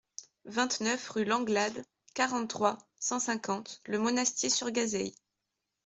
vingt-neuf 0.45 1.09
rue 1.09 1.25
Langlade, 1.25 1.85
quarante-trois, 2.15 2.79
cent 2.99 3.19
cinquante, 3.19 3.81
Le 3.85 3.99
Monastier-sur-Gazeille 3.99 5.13